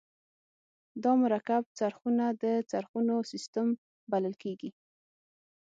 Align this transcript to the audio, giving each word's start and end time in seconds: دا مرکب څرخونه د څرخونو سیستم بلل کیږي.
دا 1.03 1.11
مرکب 1.23 1.63
څرخونه 1.79 2.25
د 2.43 2.45
څرخونو 2.71 3.15
سیستم 3.31 3.67
بلل 4.11 4.35
کیږي. 4.43 4.69